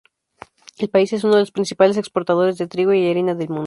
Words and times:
El 0.79 0.89
país 0.89 1.13
es 1.13 1.23
uno 1.23 1.35
de 1.35 1.41
los 1.41 1.51
principales 1.51 1.95
exportadores 1.95 2.57
de 2.57 2.65
trigo 2.65 2.91
y 2.91 3.07
harina 3.07 3.35
del 3.35 3.49
mundo. 3.49 3.59